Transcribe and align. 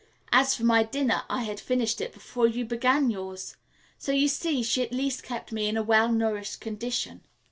As 0.31 0.55
for 0.55 0.63
my 0.63 0.81
dinner, 0.81 1.21
I 1.29 1.43
had 1.43 1.59
finished 1.59 2.01
it 2.01 2.11
before 2.11 2.47
you 2.47 2.65
began 2.65 3.11
yours. 3.11 3.55
So 3.99 4.11
you 4.11 4.29
see, 4.29 4.63
she 4.63 4.81
at 4.81 4.91
least 4.91 5.21
kept 5.21 5.51
me 5.51 5.67
in 5.67 5.77
a 5.77 5.83
well 5.83 6.11
nourished 6.11 6.59
condition." 6.59 7.21